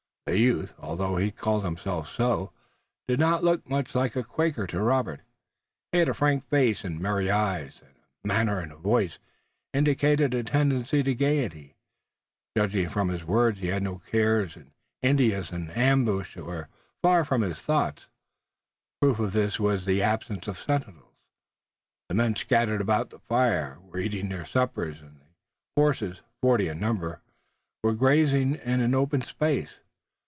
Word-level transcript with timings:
The 0.27 0.37
youth, 0.37 0.75
although 0.77 1.17
he 1.17 1.31
called 1.31 1.65
himself 1.65 2.07
so, 2.07 2.53
did 3.07 3.19
not 3.19 3.43
look 3.43 3.67
much 3.67 3.95
like 3.95 4.15
a 4.15 4.23
Quaker 4.23 4.67
to 4.67 4.79
Robert. 4.79 5.21
He 5.91 5.97
had 5.97 6.07
a 6.09 6.13
frank 6.13 6.45
face 6.47 6.85
and 6.85 7.01
merry 7.01 7.29
eyes, 7.31 7.81
and 7.81 7.95
manner 8.23 8.59
and 8.59 8.71
voice 8.73 9.17
indicated 9.73 10.33
a 10.35 10.43
tendency 10.43 11.01
to 11.03 11.15
gayety. 11.15 11.75
Judging 12.55 12.87
from 12.87 13.09
his 13.09 13.25
words 13.25 13.59
he 13.59 13.69
had 13.69 13.81
no 13.81 13.97
cares 13.97 14.55
and 14.55 14.71
Indians 15.01 15.51
and 15.51 15.75
ambush 15.75 16.37
were 16.37 16.69
far 17.01 17.25
from 17.25 17.41
his 17.41 17.57
thoughts. 17.59 18.05
Proof 19.01 19.17
of 19.19 19.33
this 19.33 19.59
was 19.59 19.85
the 19.85 20.03
absence 20.03 20.47
of 20.47 20.59
sentinels. 20.59 21.15
The 22.09 22.15
men, 22.15 22.35
scattered 22.35 22.79
about 22.79 23.09
the 23.09 23.19
fire, 23.19 23.79
were 23.81 23.99
eating 23.99 24.29
their 24.29 24.45
suppers 24.45 25.01
and 25.01 25.19
the 25.19 25.25
horses, 25.75 26.21
forty 26.39 26.67
in 26.69 26.79
number, 26.79 27.21
were 27.83 27.95
grazing 27.95 28.55
in 28.55 28.79
an 28.81 28.93
open 28.95 29.21
space. 29.21 29.79